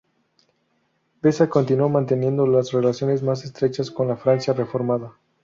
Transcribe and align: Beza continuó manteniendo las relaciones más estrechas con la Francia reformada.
Beza 1.21 1.47
continuó 1.47 1.87
manteniendo 1.87 2.47
las 2.47 2.71
relaciones 2.71 3.21
más 3.21 3.43
estrechas 3.45 3.91
con 3.91 4.07
la 4.07 4.17
Francia 4.17 4.51
reformada. 4.51 5.15